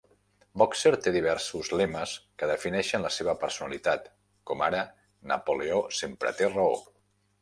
Boxer 0.61 0.91
té 1.07 1.11
diversos 1.15 1.67
lemes 1.81 2.13
que 2.43 2.49
defineixen 2.51 3.05
la 3.07 3.11
seva 3.17 3.35
personalitat, 3.43 4.09
com 4.53 4.65
ara: 4.69 4.81
Napoleó 5.33 5.83
sempre 6.03 6.35
te 6.41 6.51
raó. 6.57 6.79